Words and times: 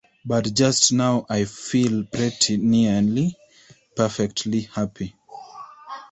But 0.25 0.55
just 0.55 0.91
now 0.91 1.27
I 1.29 1.45
feel 1.45 2.03
pretty 2.05 2.57
nearly 2.57 3.35
perfectly 3.95 4.61
happy. 4.61 5.13